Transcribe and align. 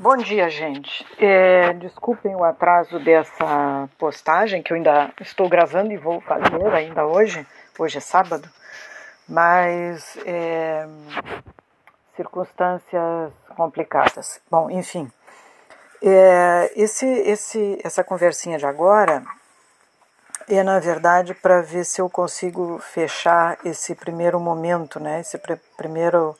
Bom 0.00 0.16
dia, 0.16 0.48
gente. 0.48 1.04
É, 1.18 1.72
desculpem 1.72 2.32
o 2.32 2.44
atraso 2.44 3.00
dessa 3.00 3.88
postagem, 3.98 4.62
que 4.62 4.72
eu 4.72 4.76
ainda 4.76 5.12
estou 5.20 5.48
gravando 5.48 5.92
e 5.92 5.96
vou 5.96 6.20
fazer 6.20 6.72
ainda 6.72 7.04
hoje. 7.04 7.44
Hoje 7.76 7.98
é 7.98 8.00
sábado, 8.00 8.48
mas 9.28 10.16
é, 10.24 10.86
circunstâncias 12.14 13.32
complicadas. 13.56 14.40
Bom, 14.48 14.70
enfim, 14.70 15.10
é, 16.00 16.70
esse, 16.76 17.04
esse, 17.04 17.80
essa 17.82 18.04
conversinha 18.04 18.56
de 18.56 18.66
agora 18.66 19.24
é, 20.48 20.62
na 20.62 20.78
verdade, 20.78 21.34
para 21.34 21.60
ver 21.60 21.84
se 21.84 22.00
eu 22.00 22.08
consigo 22.08 22.78
fechar 22.78 23.58
esse 23.64 23.96
primeiro 23.96 24.38
momento, 24.38 25.00
né? 25.00 25.18
Esse 25.18 25.38
pr 25.38 25.58
primeiro 25.76 26.36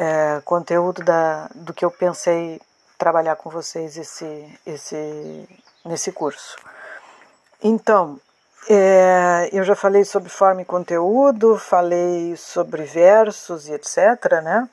é, 0.00 0.40
conteúdo 0.46 1.04
da, 1.04 1.50
do 1.54 1.74
que 1.74 1.84
eu 1.84 1.90
pensei 1.90 2.58
trabalhar 2.96 3.36
com 3.36 3.50
vocês 3.50 3.98
esse, 3.98 4.58
esse, 4.64 5.46
nesse 5.84 6.10
curso. 6.10 6.56
Então, 7.62 8.18
é, 8.66 9.50
eu 9.52 9.62
já 9.62 9.76
falei 9.76 10.02
sobre 10.06 10.30
forma 10.30 10.62
e 10.62 10.64
conteúdo, 10.64 11.58
falei 11.58 12.34
sobre 12.34 12.84
versos 12.84 13.68
e 13.68 13.74
etc., 13.74 14.40
né? 14.42 14.66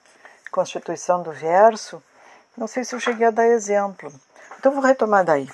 Constituição 0.49 1.21
do 1.21 1.33
verso. 1.33 2.01
Não 2.55 2.65
sei 2.65 2.85
se 2.85 2.95
eu 2.95 2.99
cheguei 2.99 3.27
a 3.27 3.31
dar 3.31 3.47
exemplo. 3.47 4.09
Então, 4.57 4.71
vou 4.71 4.81
retomar 4.81 5.25
daí. 5.25 5.49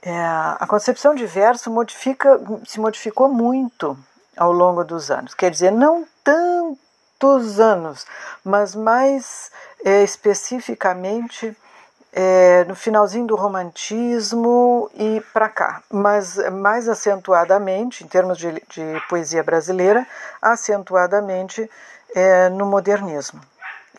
É, 0.00 0.16
a 0.58 0.66
concepção 0.66 1.14
de 1.14 1.26
verso 1.26 1.70
modifica, 1.70 2.40
se 2.66 2.80
modificou 2.80 3.28
muito 3.28 3.94
ao 4.38 4.52
longo 4.52 4.82
dos 4.82 5.10
anos. 5.10 5.34
Quer 5.34 5.50
dizer, 5.50 5.70
não 5.70 6.06
tanto 6.24 6.91
dos 7.22 7.60
anos, 7.60 8.04
mas 8.44 8.74
mais 8.74 9.50
é, 9.84 10.02
especificamente 10.02 11.56
é, 12.12 12.64
no 12.64 12.74
finalzinho 12.74 13.26
do 13.26 13.36
romantismo 13.36 14.90
e 14.94 15.22
para 15.32 15.48
cá, 15.48 15.82
mas 15.90 16.36
mais 16.50 16.88
acentuadamente, 16.88 18.04
em 18.04 18.08
termos 18.08 18.36
de, 18.38 18.52
de 18.52 19.02
poesia 19.08 19.42
brasileira, 19.42 20.06
acentuadamente 20.40 21.70
é, 22.14 22.48
no 22.50 22.66
modernismo, 22.66 23.40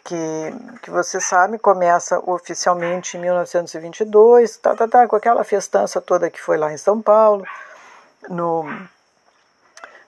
que, 0.03 0.53
que 0.81 0.91
você 0.91 1.19
sabe 1.19 1.57
começa 1.57 2.19
oficialmente 2.29 3.15
em 3.15 3.21
1922, 3.21 4.57
tá, 4.57 4.75
tá, 4.75 4.87
tá, 4.87 5.07
com 5.07 5.15
aquela 5.15 5.43
festança 5.45 6.01
toda 6.01 6.29
que 6.29 6.41
foi 6.41 6.57
lá 6.57 6.71
em 6.73 6.77
São 6.77 7.01
Paulo, 7.01 7.43
no 8.29 8.65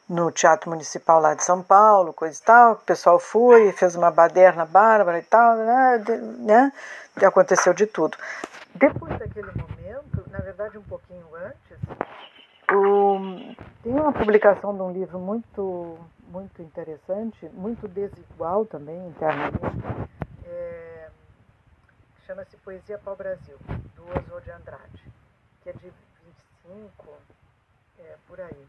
no 0.08 0.32
Teatro 0.32 0.70
Municipal 0.70 1.20
lá 1.20 1.34
de 1.34 1.44
São 1.44 1.64
Paulo, 1.64 2.14
coisa 2.14 2.40
e 2.40 2.46
tal, 2.46 2.74
o 2.74 2.78
pessoal 2.78 3.20
foi, 3.20 3.72
fez 3.72 3.96
uma 3.96 4.12
baderna 4.12 4.66
bárbara 4.66 5.18
e 5.20 5.24
tal, 5.24 5.58
né, 5.58 6.04
né, 6.40 6.72
aconteceu 7.26 7.74
de 7.74 7.88
tudo. 7.88 8.18
Depois 8.76 9.18
daquele 9.18 9.52
momento, 9.54 10.30
na 10.30 10.40
verdade 10.40 10.78
um 10.78 10.84
pouquinho 10.84 11.26
antes, 11.36 11.78
o, 12.72 13.56
tem 13.82 13.92
uma 13.94 14.14
publicação 14.14 14.76
de 14.76 14.82
um 14.82 14.92
livro 14.92 15.18
muito, 15.18 15.98
muito 16.28 16.62
interessante, 16.62 17.50
muito 17.54 17.88
desigual 17.88 18.66
também 18.66 19.08
internamente, 19.08 20.10
é, 20.46 21.10
chama-se 22.28 22.56
Poesia 22.58 23.00
o 23.04 23.16
Brasil, 23.16 23.58
do 23.96 24.04
Oswald 24.04 24.46
de 24.46 24.52
Andrade, 24.52 25.12
que 25.62 25.70
é 25.70 25.74
de 25.74 25.92
25, 26.64 27.14
é, 28.00 28.16
por 28.28 28.40
aí 28.40 28.68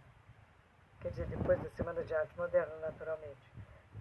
quer 1.07 1.11
dizer, 1.11 1.27
depois 1.27 1.63
da 1.63 1.71
Semana 1.71 2.03
de 2.03 2.15
Arte 2.15 2.37
Moderna, 2.37 2.75
naturalmente. 2.81 3.53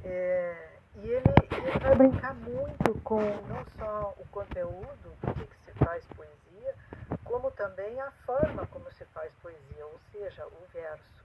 É, 0.03 0.70
e 0.95 1.08
ele, 1.08 1.23
ele, 1.52 1.80
vai 1.80 1.95
brincar 1.95 2.34
muito 2.34 3.00
com 3.02 3.22
não 3.22 3.64
só 3.78 4.14
o 4.17 4.25
conteúdo 4.30 4.88
do 5.22 5.34
que, 5.34 5.45
que, 5.45 5.58
se 5.66 5.72
faz 5.73 6.03
poesia, 6.16 6.75
como 7.23 7.52
também 7.52 8.00
a 8.02 8.09
forma 8.25 8.66
como 8.67 8.92
se 8.94 9.06
faz 9.06 9.31
poesia, 9.42 9.86
ou 9.86 10.00
seja, 10.12 10.47
o 10.47 10.67
verso. 10.73 11.23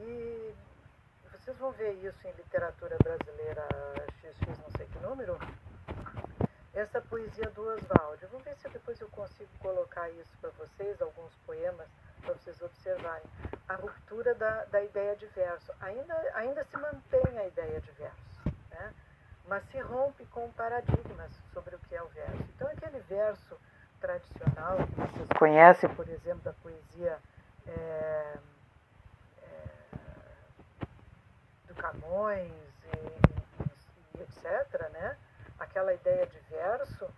E 0.00 0.54
vocês 1.32 1.56
vão 1.58 1.72
ver 1.72 1.92
isso 1.94 2.28
em 2.28 2.32
literatura 2.32 2.96
brasileira 3.02 3.66
XX, 4.20 4.58
não 4.58 4.70
sei 4.76 4.86
que 4.86 4.98
número, 5.00 5.36
essa 6.74 7.00
poesia 7.00 7.50
do 7.50 7.62
Oswald. 7.62 8.24
Vamos 8.30 8.44
ver 8.44 8.56
se 8.56 8.68
depois 8.68 9.00
eu 9.00 9.08
consigo 9.08 9.50
colocar 9.58 10.08
isso 10.10 10.30
para 10.40 10.50
vocês, 10.50 11.02
alguns 11.02 11.34
poemas, 11.44 11.88
para 12.20 12.34
vocês 12.34 12.60
observarem 12.62 13.26
a 13.68 13.74
ruptura 13.74 14.34
da, 14.34 14.64
da 14.66 14.82
ideia 14.82 15.16
de 15.16 15.26
verso. 15.26 15.72
Ainda, 15.80 16.14
ainda 16.34 16.64
se 16.64 16.76
mantém 16.76 17.38
a 17.38 17.46
ideia 17.46 17.80
de 17.80 17.90
verso, 17.92 18.54
né? 18.70 18.92
mas 19.46 19.64
se 19.70 19.78
rompe 19.80 20.24
com 20.26 20.50
paradigmas 20.52 21.32
sobre 21.52 21.74
o 21.74 21.78
que 21.80 21.94
é 21.94 22.02
o 22.02 22.08
verso. 22.08 22.42
Então, 22.54 22.68
aquele 22.68 23.00
verso 23.00 23.58
tradicional 24.00 24.76
que 24.76 24.94
vocês 24.94 25.28
conhecem, 25.38 25.94
por 25.94 26.08
exemplo, 26.08 26.42
da 26.42 26.52
poesia 26.54 27.18
é, 27.66 28.38
é, 29.42 29.58
do 31.68 31.74
Camões 31.74 32.52
e, 32.94 34.18
e, 34.18 34.18
e 34.18 34.22
etc., 34.22 34.90
né? 34.92 35.16
aquela 35.58 35.92
ideia 35.92 36.26
de 36.26 36.38
verso 36.50 37.08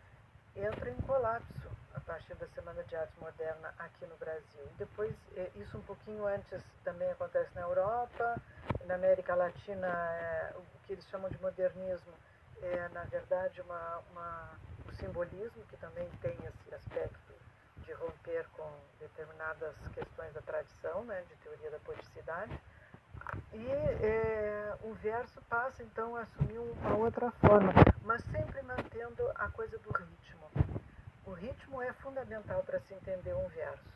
entra 0.57 0.91
em 0.91 1.01
colapso 1.03 1.72
partir 2.13 2.35
da 2.35 2.47
Semana 2.49 2.85
de 2.85 2.95
Arte 2.95 3.19
Moderna 3.19 3.73
aqui 3.79 4.05
no 4.05 4.15
Brasil. 4.19 4.69
Depois, 4.77 5.17
eh, 5.35 5.51
isso 5.57 5.79
um 5.79 5.83
pouquinho 5.83 6.27
antes 6.27 6.61
também 6.85 7.11
acontece 7.11 7.49
na 7.55 7.63
Europa, 7.63 8.39
na 8.85 8.97
América 8.97 9.35
Latina, 9.35 9.89
é, 9.89 10.53
o 10.59 10.87
que 10.87 10.93
eles 10.93 11.09
chamam 11.09 11.31
de 11.31 11.41
modernismo 11.41 12.13
é, 12.61 12.89
na 12.93 13.05
verdade, 13.05 13.63
uma, 13.63 14.03
uma, 14.11 14.51
o 14.87 14.93
simbolismo, 14.93 15.65
que 15.71 15.77
também 15.79 16.07
tem 16.21 16.33
esse 16.33 16.75
aspecto 16.75 17.33
de 17.87 17.93
romper 17.95 18.47
com 18.53 18.71
determinadas 19.01 19.75
questões 19.95 20.35
da 20.35 20.43
tradição, 20.43 21.05
né, 21.05 21.23
de 21.31 21.35
teoria 21.37 21.71
da 21.71 21.79
poeticidade. 21.79 22.53
E 23.55 23.67
é, 23.67 24.77
o 24.83 24.93
verso 24.97 25.41
passa, 25.49 25.83
então, 25.83 26.15
a 26.15 26.21
assumir 26.21 26.59
uma 26.59 26.95
outra 26.95 27.31
forma, 27.41 27.73
mas 28.05 28.23
sempre 28.25 28.61
mantendo 28.63 29.23
a 29.35 29.49
coisa 29.49 29.79
do 29.79 29.91
ritmo. 29.93 30.72
O 31.33 31.35
ritmo 31.35 31.81
é 31.81 31.91
fundamental 31.95 32.63
para 32.63 32.79
se 32.81 32.93
entender 32.93 33.35
um 33.35 33.49
verso. 33.49 33.89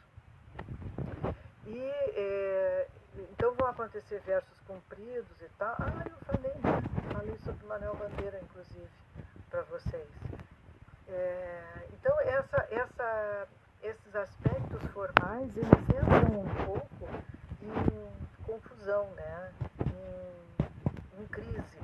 E 1.66 1.78
é, 1.78 2.88
então 3.30 3.52
vão 3.52 3.68
acontecer 3.68 4.20
versos 4.20 4.58
compridos 4.66 5.38
e 5.42 5.48
tal. 5.58 5.76
Ah, 5.78 6.02
eu 6.08 6.16
falei, 6.20 6.54
né? 6.54 6.82
Falei 7.12 7.36
sobre 7.44 7.66
Manuel 7.66 7.94
Bandeira, 7.94 8.40
inclusive, 8.42 8.88
para 9.50 9.60
vocês. 9.64 10.08
É, 11.08 11.86
então 11.92 12.18
essa, 12.22 12.68
essa, 12.70 13.48
esses 13.82 14.16
aspectos 14.16 14.82
formais 14.92 15.54
eles 15.54 15.70
entram 15.90 16.40
um 16.40 16.64
pouco 16.64 17.06
em 17.60 18.44
confusão, 18.44 19.10
né? 19.10 19.52
em, 19.84 21.22
em 21.22 21.26
crise. 21.26 21.80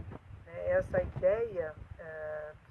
Né? 0.47 0.69
Essa 0.71 1.03
ideia 1.03 1.75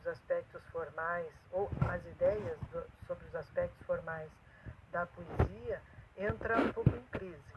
dos 0.02 0.08
aspectos 0.08 0.62
formais, 0.72 1.28
ou 1.52 1.70
as 1.88 2.04
ideias 2.06 2.58
do, 2.72 2.84
sobre 3.08 3.26
os 3.28 3.36
aspectos 3.36 3.86
formais 3.86 4.30
da 4.92 5.06
poesia, 5.06 5.82
entra 6.18 6.58
um 6.58 6.74
pouco 6.74 6.90
em 6.90 7.06
crise. 7.08 7.52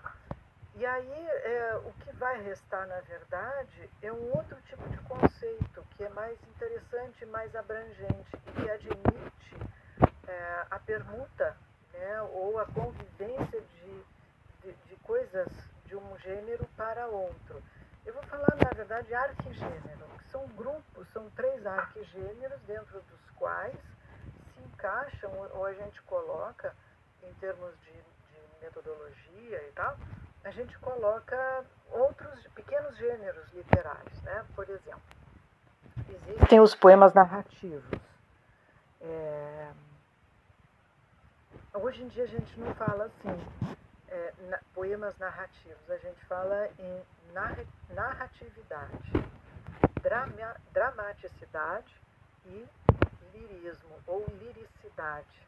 E 0.76 0.84
aí, 0.84 1.28
é, 1.28 1.76
o 1.84 1.92
que 2.04 2.12
vai 2.16 2.42
restar, 2.42 2.86
na 2.86 3.00
verdade, 3.00 3.90
é 4.02 4.12
um 4.12 4.36
outro 4.36 4.56
tipo 4.62 4.86
de 4.88 4.96
conceito, 4.98 5.84
que 5.96 6.04
é 6.04 6.08
mais 6.10 6.36
interessante, 6.48 7.24
mais 7.26 7.54
abrangente, 7.54 8.36
e 8.46 8.52
que 8.52 8.70
admite 8.70 9.56
é, 10.26 10.66
a 10.70 10.78
permuta, 10.80 11.56
né, 11.92 12.22
ou 12.22 12.58
a 12.58 12.66
convivência 12.66 13.60
de, 13.60 14.04
de, 14.62 14.72
de 14.72 14.96
coisas 15.04 15.48
de 15.86 15.96
um 15.96 16.18
gênero 16.18 16.66
para 16.76 17.06
outro. 17.06 17.62
Eu 18.04 18.12
vou 18.12 18.22
falar, 18.24 18.54
na 18.62 18.70
verdade, 18.70 19.14
arquigênero, 19.14 20.06
que 20.18 20.30
são 20.30 20.46
grupos, 20.48 21.08
são 21.12 21.28
três 21.30 21.66
arquigêneros 21.66 22.60
dentro 22.66 23.00
dos 23.00 23.30
quais 23.36 23.74
se 23.74 24.62
encaixam, 24.62 25.30
ou 25.54 25.64
a 25.64 25.72
gente 25.72 26.00
coloca, 26.02 26.74
em 27.22 27.32
termos 27.34 27.72
de, 27.80 27.92
de 27.92 28.64
metodologia 28.64 29.68
e 29.68 29.72
tal, 29.74 29.96
a 30.44 30.50
gente 30.50 30.78
coloca 30.78 31.64
outros 31.90 32.46
pequenos 32.48 32.96
gêneros 32.98 33.50
literários, 33.54 34.22
né? 34.22 34.44
Por 34.54 34.68
exemplo, 34.68 35.02
existem 36.08 36.60
os 36.60 36.74
poemas 36.74 37.14
narrativos. 37.14 37.84
É... 39.00 39.72
Hoje 41.72 42.02
em 42.02 42.08
dia 42.08 42.24
a 42.24 42.28
gente 42.28 42.60
não 42.60 42.74
fala 42.74 43.06
assim, 43.06 43.76
é, 44.14 44.32
na, 44.48 44.60
poemas 44.72 45.18
narrativos, 45.18 45.90
a 45.90 45.96
gente 45.96 46.24
fala 46.26 46.68
em 46.78 47.02
narratividade, 47.92 49.12
drama, 50.00 50.56
dramaticidade 50.72 51.92
e 52.46 52.64
lirismo 53.32 53.96
ou 54.06 54.24
liricidade. 54.38 55.42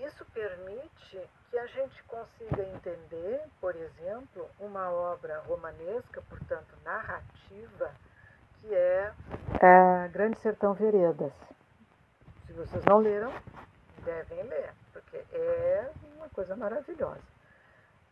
Isso 0.00 0.24
permite 0.32 1.30
que 1.50 1.58
a 1.58 1.66
gente 1.66 2.02
consiga 2.04 2.62
entender, 2.62 3.44
por 3.60 3.76
exemplo, 3.76 4.50
uma 4.58 4.90
obra 4.90 5.38
romanesca, 5.40 6.22
portanto 6.22 6.74
narrativa, 6.84 7.94
que 8.60 8.74
é, 8.74 9.12
é 9.60 10.08
Grande 10.08 10.40
Sertão 10.40 10.74
Veredas. 10.74 11.32
Se 12.46 12.52
vocês 12.52 12.84
não 12.84 12.98
leram, 12.98 13.32
devem 14.04 14.42
ler, 14.42 14.72
porque 14.92 15.18
é 15.32 15.92
uma 16.16 16.28
coisa 16.30 16.56
maravilhosa. 16.56 17.39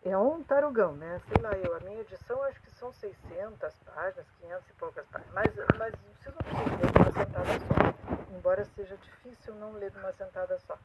É 0.04 0.16
um 0.16 0.42
tarugão, 0.44 0.94
né? 0.94 1.20
Sei 1.28 1.42
lá, 1.42 1.52
eu, 1.58 1.74
a 1.74 1.80
minha 1.80 2.00
edição 2.00 2.40
acho 2.44 2.60
que 2.60 2.70
são 2.72 2.92
600 2.92 3.74
páginas, 3.84 4.26
500 4.40 4.70
e 4.70 4.72
poucas 4.74 5.06
páginas, 5.06 5.34
mas, 5.34 5.54
mas 5.76 5.94
vocês 6.22 6.34
não 6.34 6.42
precisam 6.44 6.78
ler 6.78 6.90
de 6.90 6.98
uma 6.98 7.12
sentada 7.12 7.58
só, 7.58 8.34
embora 8.36 8.64
seja 8.64 8.96
difícil 8.96 9.54
não 9.56 9.72
ler 9.72 9.90
de 9.90 9.98
uma 9.98 10.12
sentada 10.12 10.58
só. 10.60 10.78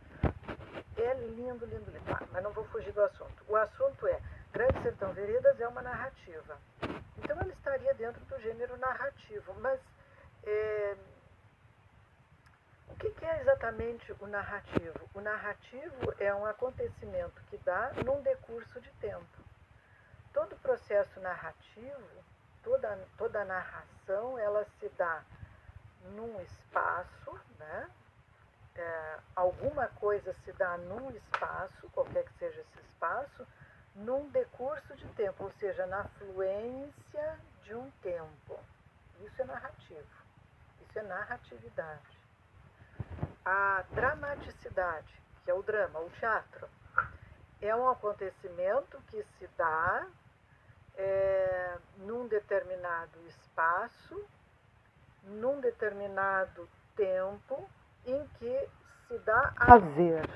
É 0.98 1.13
lindo, 1.13 1.65
lindo, 1.65 1.92
lindo. 1.92 2.12
Ah, 2.12 2.24
mas 2.31 2.44
não 2.44 2.51
vou 2.51 2.65
fugir 2.65 2.92
do 2.92 3.01
assunto. 3.04 3.44
O 3.48 3.56
assunto 3.56 4.07
é, 4.07 4.19
Grande 4.51 4.81
Sertão 4.81 5.13
Veredas 5.13 5.60
é 5.60 5.68
uma 5.68 5.81
narrativa. 5.81 6.57
Então 7.18 7.39
ela 7.39 7.54
estaria 7.54 7.94
dentro 7.94 8.24
do 8.25 8.39
gênero 8.42 8.75
narrativo, 8.77 9.54
mas 9.60 9.80
é, 10.44 10.95
o 12.94 12.95
que, 12.95 13.10
que 13.10 13.25
é 13.25 13.42
exatamente 13.42 14.13
o 14.19 14.27
narrativo? 14.27 15.10
O 15.15 15.19
narrativo 15.19 16.13
é 16.19 16.33
um 16.33 16.45
acontecimento 16.45 17.42
que 17.50 17.57
dá 17.57 17.92
num 18.06 18.21
decurso 18.21 18.80
de 18.80 18.92
tempo. 19.01 19.25
Todo 20.31 20.56
processo 20.94 21.19
narrativo, 21.22 22.24
toda, 22.63 23.00
toda 23.18 23.44
narração, 23.44 24.38
ela 24.38 24.63
se 24.80 24.88
dá 24.90 25.24
num 26.12 26.40
espaço, 26.42 27.40
né? 27.57 27.90
É, 28.75 29.19
alguma 29.36 29.88
coisa 29.88 30.34
se 30.45 30.51
dá 30.54 30.78
num 30.78 31.10
espaço, 31.12 31.90
qualquer 31.90 32.24
que 32.25 32.34
seja 32.38 32.62
esse 32.62 32.80
espaço, 32.80 33.48
num 33.95 34.30
decurso 34.30 34.95
de 34.95 35.07
tempo, 35.13 35.45
ou 35.45 35.51
seja, 35.54 35.86
na 35.88 36.04
fluência 36.04 37.39
de 37.63 37.74
um 37.74 37.89
tempo. 38.01 38.60
Isso 39.22 39.42
é 39.42 39.46
narrativo, 39.46 40.24
isso 40.81 41.00
é 41.00 41.04
narratividade. 41.04 42.19
A 43.46 43.84
dramaticidade, 43.92 45.22
que 45.44 45.50
é 45.50 45.54
o 45.54 45.63
drama, 45.63 46.00
o 46.00 46.10
teatro, 46.12 46.69
é 47.62 47.75
um 47.75 47.89
acontecimento 47.89 49.01
que 49.07 49.24
se 49.38 49.48
dá 49.57 50.07
é, 50.95 51.78
num 51.98 52.28
determinado 52.28 53.19
espaço, 53.28 54.24
num 55.24 55.60
determinado 55.60 56.68
tempo 56.95 57.68
em 58.06 58.28
que 58.40 58.69
se 59.07 59.18
dá 59.19 59.54
a 59.56 59.78
ver, 59.78 60.28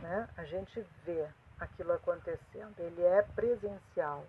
né? 0.00 0.28
A 0.36 0.44
gente 0.44 0.80
vê 1.04 1.26
aquilo 1.58 1.92
acontecendo, 1.92 2.78
ele 2.78 3.02
é 3.02 3.22
presencial. 3.22 4.24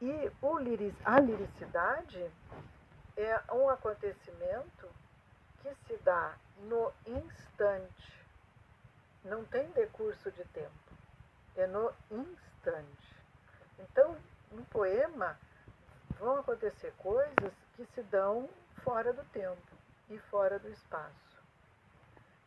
E 0.00 0.32
o 0.40 0.58
liris, 0.58 0.94
a 1.04 1.20
liricidade 1.20 2.30
é 3.16 3.40
um 3.52 3.68
acontecimento 3.68 4.88
que 5.62 5.74
se 5.86 5.96
dá 5.98 6.34
no 6.62 6.92
instante. 7.06 8.26
Não 9.24 9.44
tem 9.44 9.68
decurso 9.72 10.30
de 10.30 10.44
tempo. 10.46 10.70
É 11.56 11.66
no 11.66 11.92
instante. 12.10 13.14
Então, 13.78 14.16
no 14.50 14.64
poema 14.66 15.38
vão 16.18 16.38
acontecer 16.38 16.92
coisas 16.98 17.52
que 17.74 17.84
se 17.94 18.02
dão 18.04 18.48
fora 18.82 19.12
do 19.12 19.24
tempo 19.26 19.76
e 20.08 20.18
fora 20.18 20.58
do 20.58 20.68
espaço. 20.68 21.40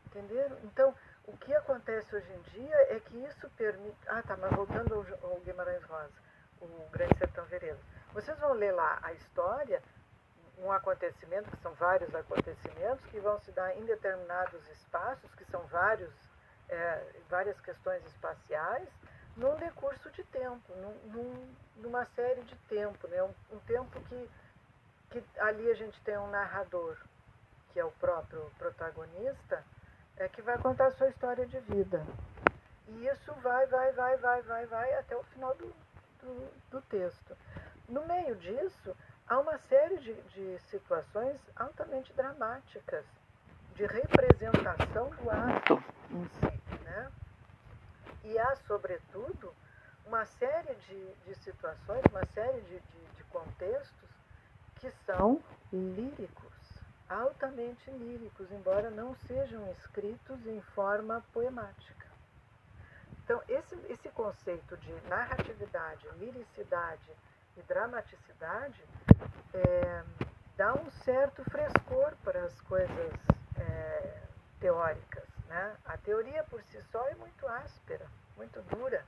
Entenderam? 0.08 0.58
Então, 0.64 0.94
o 1.26 1.36
que 1.38 1.54
acontece 1.56 2.16
hoje 2.16 2.32
em 2.32 2.42
dia 2.52 2.76
é 2.94 3.00
que 3.00 3.18
isso 3.26 3.50
permite. 3.52 3.98
Ah, 4.08 4.22
tá, 4.22 4.38
mas 4.38 4.52
voltando 4.52 4.94
ao, 5.24 5.40
Guimarães 5.40 5.84
Rosa, 5.86 6.14
o 6.62 6.90
Grande 6.92 7.18
Sertão 7.18 7.46
Vereda. 7.46 7.80
Vocês 8.14 8.38
vão 8.40 8.54
ler 8.54 8.74
lá 8.74 9.00
a 9.02 9.14
história, 9.14 9.82
um 10.60 10.72
acontecimento, 10.72 11.50
que 11.50 11.58
são 11.64 11.74
vários 11.74 12.14
acontecimentos, 12.14 13.06
que 13.06 13.20
vão 13.20 13.40
se 13.40 13.52
dar 13.52 13.76
em 13.76 13.86
determinados 13.86 14.68
espaços, 14.70 15.34
que 15.36 15.46
são 15.46 15.62
vários, 15.68 16.14
é, 16.70 17.04
várias 17.30 17.60
questões 17.62 18.06
espaciais, 18.06 18.88
num 19.36 19.56
decurso 19.56 20.10
de 20.12 20.24
tempo, 20.26 20.74
num, 20.76 21.12
num, 21.12 21.56
numa 21.78 22.06
série 22.16 22.42
de 22.44 22.56
tempo, 22.70 23.08
né? 23.08 23.24
um, 23.24 23.34
um 23.56 23.60
tempo 23.60 24.00
que, 24.02 24.30
que 25.10 25.24
ali 25.40 25.70
a 25.72 25.74
gente 25.74 26.00
tem 26.02 26.18
um 26.18 26.30
narrador, 26.30 26.98
que 27.72 27.80
é 27.80 27.86
o 27.86 27.92
próprio 27.92 28.52
protagonista, 28.58 29.64
é 30.18 30.28
que 30.30 30.42
vai 30.42 30.58
contar 30.60 30.88
a 30.88 30.92
sua 30.92 31.10
história 31.10 31.46
de 31.46 31.60
vida. 31.62 32.06
E 32.88 33.08
isso 33.08 33.34
vai, 33.42 33.66
vai, 33.68 33.92
vai, 33.94 34.18
vai, 34.18 34.42
vai, 34.44 34.66
vai 34.68 34.94
até 34.96 35.16
o 35.16 35.24
final 35.24 35.56
do, 35.56 35.74
do, 36.22 36.52
do 36.70 36.82
texto. 36.84 37.36
No 37.90 38.06
meio 38.06 38.36
disso, 38.36 38.96
há 39.28 39.40
uma 39.40 39.58
série 39.58 39.98
de, 39.98 40.14
de 40.14 40.60
situações 40.70 41.40
altamente 41.56 42.14
dramáticas, 42.14 43.06
de 43.76 43.86
representação 43.86 45.10
do 45.10 45.30
ato 45.32 45.84
em 46.12 46.28
si. 46.28 46.84
Né? 46.84 47.12
E 48.24 48.38
há, 48.40 48.56
sobretudo, 48.68 49.54
uma 50.06 50.26
série 50.26 50.76
de, 50.76 51.14
de 51.26 51.36
situações, 51.36 52.02
uma 52.10 52.26
série 52.28 52.62
de, 52.62 52.80
de, 52.80 53.06
de 53.18 53.24
contextos 53.26 54.10
que 54.76 54.92
são 55.06 55.42
líricos 55.72 56.54
altamente 57.14 57.92
líricos, 57.92 58.52
embora 58.52 58.90
não 58.90 59.16
sejam 59.28 59.70
escritos 59.72 60.46
em 60.48 60.62
forma 60.74 61.24
poemática. 61.32 62.08
Então, 63.24 63.42
esse, 63.48 63.76
esse 63.90 64.10
conceito 64.10 64.76
de 64.78 64.92
narratividade, 65.08 66.08
liricidade 66.18 67.12
e 67.56 67.62
dramaticidade 67.62 68.84
é, 69.54 70.04
dá 70.58 70.74
um 70.74 70.90
certo 71.04 71.44
frescor 71.46 72.14
para 72.24 72.44
as 72.44 72.62
coisas 72.62 73.14
é, 73.58 74.22
teóricas. 74.60 75.33
Né? 75.54 75.72
A 75.86 75.98
teoria 75.98 76.44
por 76.46 76.60
si 76.64 76.82
só 76.92 77.08
é 77.10 77.14
muito 77.14 77.48
áspera, 77.48 78.08
muito 78.36 78.60
dura. 78.76 79.06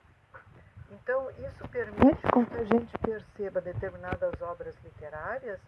Então, 0.91 1.31
isso 1.31 1.67
permite 1.69 2.21
com 2.31 2.45
que 2.45 2.57
a 2.57 2.63
gente 2.63 2.95
perceba 2.99 3.59
determinadas 3.59 4.39
obras 4.43 4.75
literárias 4.83 5.59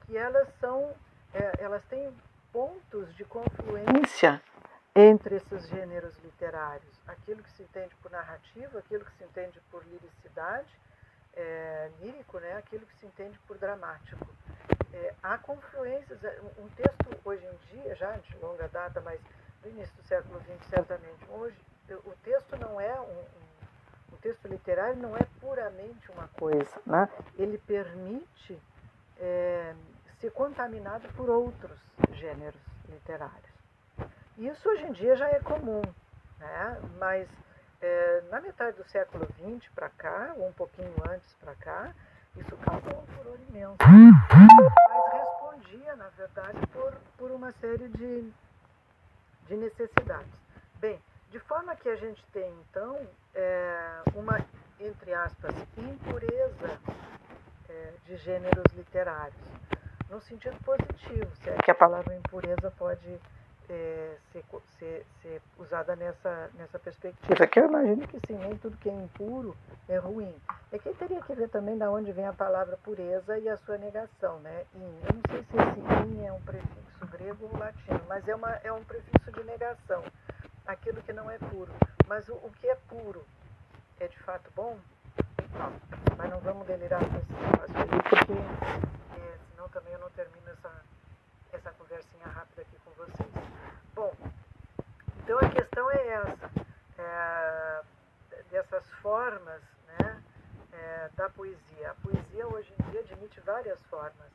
que 0.00 0.16
elas 0.16 0.48
são 0.58 0.94
é, 1.34 1.62
elas 1.62 1.84
têm 1.90 2.10
pontos 2.50 3.14
de 3.14 3.26
confluência 3.26 4.40
entre 4.94 5.36
esses 5.36 5.68
gêneros 5.68 6.16
literários. 6.24 6.98
Aquilo 7.06 7.42
que 7.42 7.50
se 7.50 7.64
entende 7.64 7.94
por 7.96 8.10
narrativa, 8.10 8.78
aquilo 8.78 9.04
que 9.04 9.12
se 9.18 9.24
entende 9.24 9.60
por 9.70 9.84
liricidade, 9.84 10.70
é, 11.34 11.90
lírico, 12.00 12.38
né? 12.38 12.56
aquilo 12.56 12.86
que 12.86 12.96
se 12.96 13.04
entende 13.04 13.38
por 13.46 13.58
dramático. 13.58 14.26
É, 14.94 15.14
há 15.22 15.36
confluências, 15.36 16.24
é, 16.24 16.40
um 16.56 16.68
texto 16.70 17.20
hoje 17.22 17.44
em 17.44 17.82
dia, 17.82 17.94
já 17.96 18.16
de 18.16 18.34
longa 18.38 18.66
data, 18.68 19.02
mas 19.02 19.20
início 19.68 19.94
do 19.96 20.02
século 20.04 20.40
XX, 20.40 20.68
certamente, 20.68 21.24
hoje 21.30 21.56
o 22.04 22.12
texto 22.22 22.56
não 22.56 22.80
é 22.80 23.00
um, 23.00 23.04
um 23.04 23.56
o 24.12 24.16
texto 24.18 24.48
literário 24.48 24.96
não 24.96 25.16
é 25.16 25.26
puramente 25.40 26.10
uma 26.10 26.26
coisa, 26.28 26.80
né? 26.86 27.08
ele 27.36 27.58
permite 27.58 28.58
é, 29.18 29.74
ser 30.20 30.30
contaminado 30.30 31.06
por 31.14 31.28
outros 31.28 31.78
gêneros 32.12 32.60
literários. 32.88 33.56
Isso 34.38 34.68
hoje 34.68 34.84
em 34.84 34.92
dia 34.92 35.16
já 35.16 35.28
é 35.28 35.40
comum, 35.40 35.82
né? 36.38 36.80
mas 36.98 37.28
é, 37.80 38.22
na 38.30 38.40
metade 38.40 38.76
do 38.76 38.84
século 38.84 39.26
XX 39.26 39.68
para 39.74 39.90
cá, 39.90 40.32
ou 40.36 40.48
um 40.48 40.52
pouquinho 40.52 40.94
antes 41.10 41.32
para 41.34 41.54
cá, 41.56 41.94
isso 42.36 42.56
causou 42.58 43.02
um 43.02 43.06
furor 43.06 43.38
imenso. 43.48 43.76
Mas 43.80 45.12
respondia, 45.12 45.96
na 45.96 46.08
verdade, 46.10 46.66
por, 46.68 46.94
por 47.16 47.30
uma 47.30 47.52
série 47.52 47.88
de, 47.88 48.32
de 49.46 49.56
necessidades. 49.56 50.32
Bem, 50.78 51.00
de 51.30 51.38
forma 51.40 51.74
que 51.76 51.88
a 51.88 51.96
gente 51.96 52.24
tem, 52.32 52.52
então, 52.68 52.98
é, 53.34 54.02
uma, 54.14 54.40
entre 54.80 55.12
aspas, 55.14 55.54
impureza 55.76 56.78
é, 57.68 57.92
de 58.06 58.16
gêneros 58.16 58.64
literários 58.74 59.36
no 60.10 60.20
sentido 60.20 60.56
positivo, 60.64 61.28
se 61.42 61.50
é 61.50 61.56
que 61.56 61.70
a 61.70 61.74
palavra 61.74 62.14
impureza 62.14 62.70
pode 62.78 63.20
é, 63.68 64.16
ser, 64.32 64.44
ser, 64.78 65.06
ser, 65.20 65.42
usada 65.58 65.96
nessa, 65.96 66.50
nessa 66.54 66.78
perspectiva. 66.78 67.46
Que 67.46 67.60
eu 67.60 67.66
imagino 67.66 68.06
que 68.06 68.20
sim, 68.26 68.38
nem 68.38 68.56
tudo 68.58 68.76
que 68.76 68.88
é 68.88 68.92
impuro 68.92 69.56
é 69.88 69.96
ruim. 69.96 70.34
É 70.70 70.78
que 70.78 70.92
teria 70.94 71.20
que 71.20 71.34
ver 71.34 71.48
também 71.48 71.76
de 71.76 71.84
onde 71.84 72.12
vem 72.12 72.26
a 72.26 72.32
palavra 72.32 72.76
pureza 72.76 73.38
e 73.38 73.48
a 73.48 73.56
sua 73.56 73.78
negação, 73.78 74.38
né? 74.40 74.64
In. 74.74 75.00
Eu 75.08 75.14
não 75.14 75.22
sei 75.30 75.42
se 75.42 75.56
esse 75.56 76.08
in 76.08 76.24
é 76.24 76.32
um 76.32 76.40
prefixo 76.42 76.95
grego 77.16 77.48
ou 77.50 77.58
latino, 77.58 78.00
mas 78.08 78.26
é, 78.28 78.34
uma, 78.34 78.50
é 78.62 78.72
um 78.72 78.84
prefixo 78.84 79.32
de 79.32 79.42
negação, 79.44 80.04
aquilo 80.66 81.02
que 81.02 81.12
não 81.12 81.30
é 81.30 81.38
puro. 81.38 81.72
Mas 82.06 82.28
o, 82.28 82.34
o 82.34 82.50
que 82.52 82.68
é 82.68 82.74
puro 82.88 83.26
é 83.98 84.06
de 84.06 84.18
fato 84.18 84.50
bom? 84.54 84.78
Não, 85.52 85.72
mas 86.16 86.30
não 86.30 86.40
vamos 86.40 86.66
delirar 86.66 87.00
com 87.00 87.16
esse 87.16 87.32
negócio 87.32 87.74
porque 88.10 89.48
senão 89.50 89.68
também 89.70 89.92
eu 89.94 89.98
não 89.98 90.10
termino 90.10 90.48
essa, 90.50 90.70
essa 91.52 91.70
conversinha 91.72 92.26
rápida 92.26 92.62
aqui 92.62 92.76
com 92.84 92.90
vocês. 92.92 93.32
Bom, 93.94 94.12
então 95.22 95.38
a 95.38 95.48
questão 95.48 95.90
é 95.90 96.08
essa, 96.08 96.50
é, 96.98 97.82
dessas 98.50 98.90
formas 99.02 99.62
né, 99.86 100.22
é, 100.72 101.10
da 101.16 101.30
poesia. 101.30 101.90
A 101.90 101.94
poesia 101.94 102.46
hoje 102.46 102.72
em 102.78 102.90
dia 102.90 103.00
admite 103.00 103.40
várias 103.40 103.82
formas. 103.86 104.30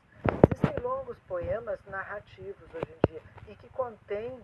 Poemas 1.32 1.80
narrativos 1.86 2.74
hoje 2.74 2.92
em 2.92 3.10
dia 3.10 3.22
e 3.48 3.56
que 3.56 3.66
contêm 3.70 4.38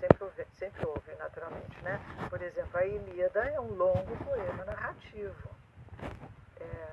sempre 0.00 0.24
houve, 0.24 0.44
sempre 0.58 0.84
houve, 0.84 1.14
naturalmente, 1.14 1.80
né? 1.84 2.00
Por 2.28 2.42
exemplo, 2.42 2.80
a 2.80 2.84
Ilíada 2.84 3.44
é 3.44 3.60
um 3.60 3.72
longo 3.74 4.16
poema 4.24 4.64
narrativo. 4.64 5.48
É, 6.60 6.88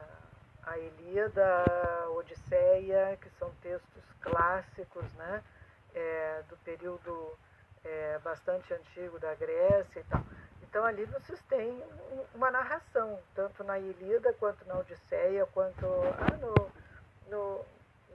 a 0.62 0.78
Ilíada, 0.78 1.44
a 1.44 2.10
Odisseia, 2.12 3.18
que 3.20 3.28
são 3.40 3.50
textos 3.64 4.04
clássicos, 4.22 5.12
né? 5.14 5.44
É, 5.96 6.44
do 6.48 6.56
período 6.58 7.36
é, 7.84 8.20
bastante 8.20 8.72
antigo 8.72 9.18
da 9.18 9.34
Grécia 9.34 10.00
e 10.00 10.04
tal. 10.04 10.24
Então 10.62 10.86
ali 10.86 11.06
vocês 11.06 11.42
têm 11.50 11.84
uma 12.36 12.52
narração, 12.52 13.20
tanto 13.34 13.64
na 13.64 13.80
Ilíada 13.80 14.32
quanto 14.34 14.64
na 14.68 14.78
Odisseia, 14.78 15.48
quanto 15.48 15.88
ah, 15.88 16.38
no, 16.38 16.72
no, 17.32 17.66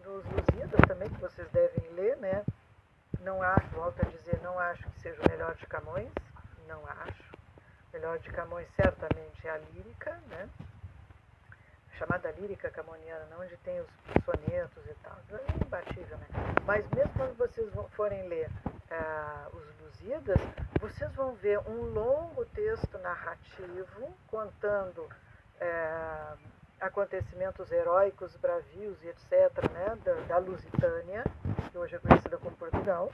nos 0.05 0.25
Lusíadas 0.25 0.81
também, 0.87 1.09
que 1.09 1.21
vocês 1.21 1.49
devem 1.51 1.89
ler, 1.91 2.17
né? 2.19 2.45
Não 3.21 3.43
acho, 3.43 3.69
volto 3.69 4.01
a 4.01 4.09
dizer, 4.09 4.41
não 4.43 4.59
acho 4.59 4.83
que 4.91 5.01
seja 5.01 5.21
o 5.23 5.31
melhor 5.31 5.55
de 5.55 5.67
Camões, 5.67 6.13
não 6.69 6.83
acho. 6.87 7.33
O 7.89 7.93
melhor 7.95 8.19
de 8.19 8.31
Camões 8.31 8.69
certamente 8.77 9.47
é 9.47 9.51
a 9.51 9.59
lírica, 9.59 10.21
né? 10.29 10.49
chamada 11.99 12.31
lírica 12.33 12.71
camoniana, 12.71 13.37
onde 13.39 13.57
tem 13.59 13.81
os 13.81 13.89
sonetos 14.25 14.85
e 14.87 14.95
tal. 15.03 15.17
É 15.31 15.65
imbatível, 15.65 16.19
né? 16.19 16.27
Mas 16.67 16.89
mesmo 16.91 17.13
quando 17.15 17.37
vocês 17.37 17.71
forem 17.93 18.27
ler 18.29 18.49
uh, 18.49 19.57
os 19.57 19.81
Lusíadas, 19.81 20.41
vocês 20.81 21.13
vão 21.15 21.35
ver 21.35 21.59
um 21.61 21.93
longo 21.93 22.45
texto 22.47 22.99
narrativo 22.99 24.15
contando 24.27 25.03
uh, 25.03 26.39
acontecimentos 26.85 27.73
heróicos, 27.73 28.37
bravios 28.37 29.03
e 29.03 29.09
etc., 29.09 29.71
né, 29.73 29.99
da, 30.05 30.15
da, 30.27 30.39
Lusitânia, 30.39 31.25
que 31.71 31.79
hoje 31.79 31.97
é 31.97 31.99
conhecida 31.99 32.37
como 32.37 32.55
Portugal, 32.57 33.11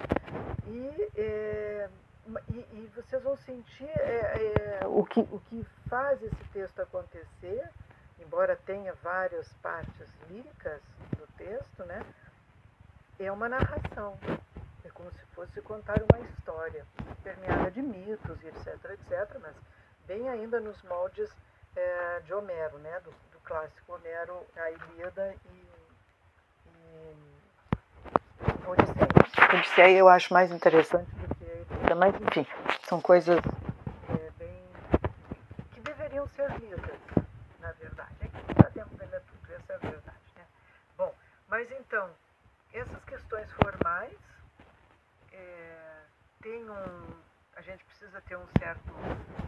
e, 0.67 1.11
é, 1.17 1.89
e, 2.49 2.59
e 2.59 2.93
vocês 2.95 3.23
vão 3.23 3.37
sentir 3.37 3.89
é, 3.89 4.81
é, 4.83 4.87
o, 4.87 5.05
que, 5.05 5.21
o 5.21 5.41
que 5.49 5.65
faz 5.89 6.21
esse 6.21 6.45
texto 6.53 6.81
acontecer, 6.81 7.71
embora 8.19 8.57
tenha 8.57 8.93
várias 8.95 9.49
partes 9.63 10.09
líricas 10.29 10.83
do 11.17 11.27
texto, 11.39 11.85
né, 11.85 12.05
é 13.21 13.31
uma 13.31 13.49
narração. 13.49 14.19
É 14.85 14.89
como 14.91 15.11
se 15.13 15.25
fosse 15.27 15.61
contar 15.61 16.03
uma 16.11 16.21
história, 16.27 16.85
permeada 17.23 17.71
de 17.71 17.83
mitos 17.83 18.43
e 18.43 18.49
etc, 18.49 18.67
etc, 18.91 19.39
mas 19.41 19.55
bem 20.07 20.29
ainda 20.29 20.59
nos 20.59 20.83
moldes 20.83 21.31
é, 21.77 22.21
de 22.21 22.33
Homero, 22.35 22.79
né, 22.79 22.99
do, 23.01 23.13
clássico 23.51 23.95
Homero, 23.95 24.47
a 24.57 24.71
Ilíada 24.71 25.35
e, 25.45 25.67
e 26.69 27.17
Odisseia. 28.65 29.59
Odisseia 29.59 29.99
eu 29.99 30.09
acho 30.09 30.33
mais 30.33 30.53
interessante 30.53 31.11
do 31.17 31.35
que 31.35 31.45
a 31.45 31.55
Ilíada, 31.55 31.95
mas 31.97 32.15
enfim, 32.15 32.47
são 32.85 33.01
coisas 33.01 33.41
é, 34.09 34.31
bem 34.39 34.63
que 35.75 35.81
deveriam 35.81 36.29
ser 36.29 36.49
lidas, 36.61 37.01
na 37.59 37.73
verdade. 37.73 38.15
É 38.21 38.29
que 38.29 38.37
não 38.37 38.55
dá 38.55 38.71
tempo 38.71 38.97
de 38.97 39.05
ler 39.07 39.21
tudo, 39.23 39.53
essa 39.53 39.73
é 39.73 39.75
a 39.75 39.79
verdade. 39.79 40.19
Né? 40.37 40.45
Bom, 40.97 41.13
mas 41.49 41.69
então, 41.73 42.09
essas 42.73 43.05
questões 43.05 43.51
formais 43.51 44.17
é, 45.33 46.03
tem 46.41 46.71
um. 46.71 47.21
A 47.57 47.63
gente 47.63 47.85
precisa 47.85 48.21
ter 48.21 48.37
um 48.37 48.47
certo 48.61 48.95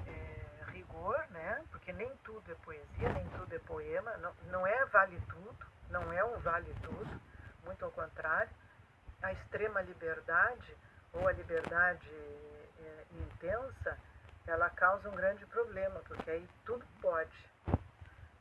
é, 0.08 0.72
rigor, 0.72 1.24
né? 1.30 1.62
Porque 1.82 1.92
nem 1.94 2.16
tudo 2.18 2.52
é 2.52 2.54
poesia, 2.54 3.08
nem 3.12 3.28
tudo 3.30 3.52
é 3.52 3.58
poema, 3.58 4.16
não, 4.18 4.32
não 4.52 4.64
é 4.64 4.84
vale 4.86 5.20
tudo, 5.28 5.66
não 5.90 6.12
é 6.12 6.24
um 6.24 6.38
vale 6.38 6.72
tudo, 6.80 7.20
muito 7.64 7.84
ao 7.84 7.90
contrário. 7.90 8.52
A 9.20 9.32
extrema 9.32 9.82
liberdade, 9.82 10.76
ou 11.12 11.26
a 11.26 11.32
liberdade 11.32 12.08
é, 12.08 13.04
intensa, 13.10 13.98
ela 14.46 14.70
causa 14.70 15.08
um 15.08 15.16
grande 15.16 15.44
problema, 15.46 16.00
porque 16.06 16.30
aí 16.30 16.48
tudo 16.64 16.86
pode, 17.00 17.50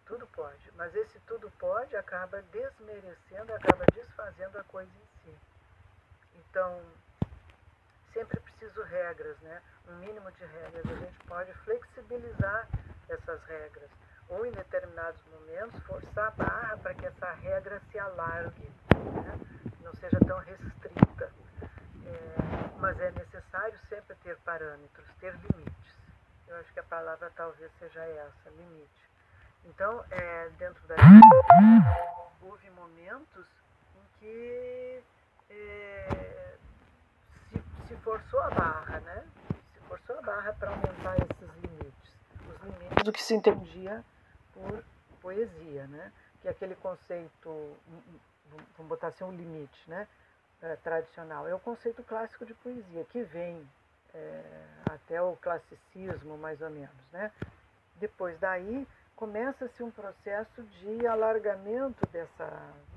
tudo 0.06 0.28
pode, 0.28 0.72
mas 0.76 0.94
esse 0.96 1.20
tudo 1.22 1.50
pode 1.58 1.96
acaba 1.96 2.44
desmerecendo, 2.44 3.56
acaba 3.56 3.86
desfazendo 3.92 4.60
a 4.60 4.64
coisa 4.66 4.92
em 4.92 5.24
si. 5.24 5.38
Então, 6.36 6.80
sempre 8.14 8.40
preciso 8.40 8.84
regras, 8.84 9.40
né? 9.40 9.64
um 9.88 9.96
mínimo 9.96 10.32
de 10.32 10.46
regras. 10.46 10.86
A 10.86 10.96
gente 10.96 11.18
pode 11.26 11.54
flexibilizar 11.66 12.68
essas 13.12 13.44
regras, 13.46 13.90
ou 14.30 14.46
em 14.46 14.52
determinados 14.52 15.20
momentos 15.32 15.84
forçar 15.84 16.28
a 16.28 16.32
barra 16.32 16.78
para 16.78 16.94
que 16.94 17.06
essa 17.06 17.32
regra 17.34 17.82
se 17.92 18.00
alargue, 18.00 18.72
né? 18.96 19.40
não 19.82 19.94
seja 19.96 20.18
tão 20.26 20.38
restrita. 20.40 21.32
É, 22.06 22.80
mas 22.80 23.00
é 23.00 23.12
necessário 23.12 23.78
sempre 23.90 24.16
ter 24.24 24.38
parâmetros, 24.40 25.08
ter 25.20 25.34
limites. 25.36 25.96
Eu 26.48 26.56
acho 26.58 26.74
que 26.74 26.80
a 26.80 26.84
palavra 26.84 27.32
talvez 27.36 27.72
seja 27.80 28.04
essa, 28.04 28.50
limite. 28.50 29.10
Então, 29.66 30.04
é, 30.10 30.50
dentro 30.58 30.86
da 30.88 30.96
houve 32.42 32.70
momentos 32.72 33.46
em 33.96 34.20
que 34.20 35.04
é, 35.50 36.58
se, 37.50 37.64
se 37.88 37.96
forçou 37.98 38.42
a 38.42 38.50
barra, 38.50 39.00
né? 39.02 39.24
Se 39.74 39.80
forçou 39.88 40.18
a 40.18 40.22
barra 40.22 40.54
para 40.54 40.70
aumentar 40.72 41.16
esses 41.18 41.56
limites 41.56 41.71
limites 42.64 43.04
do 43.04 43.12
que 43.12 43.24
se 43.24 43.34
entendia 43.34 44.04
por 44.54 44.84
poesia, 45.22 45.88
né? 45.88 46.12
que 46.42 46.48
é 46.48 46.52
aquele 46.52 46.76
conceito, 46.76 47.78
vamos 48.76 48.90
botar 48.90 49.08
assim, 49.08 49.24
um 49.24 49.32
limite 49.32 49.80
né? 49.88 50.08
É, 50.62 50.76
tradicional. 50.78 51.48
É 51.48 51.56
o 51.56 51.60
conceito 51.60 52.04
clássico 52.04 52.46
de 52.46 52.54
poesia, 52.54 53.04
que 53.06 53.24
vem 53.24 53.68
é, 54.14 54.44
até 54.92 55.22
o 55.22 55.36
classicismo, 55.36 56.38
mais 56.38 56.62
ou 56.62 56.70
menos. 56.70 57.12
Né? 57.12 57.32
Depois 57.96 58.40
daí, 58.40 58.88
começa-se 59.16 59.82
um 59.84 59.92
processo 59.92 60.64
de 60.64 61.08
alargamento 61.08 62.08
dessa, 62.12 62.48